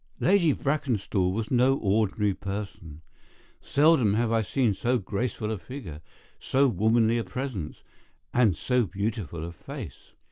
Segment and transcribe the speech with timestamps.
[0.19, 3.03] Lady Brackenstall was no ordinary person.
[3.61, 6.01] Seldom have I seen so graceful a figure,
[6.39, 7.83] so womanly a presence,
[8.33, 10.13] and so beautiful a face.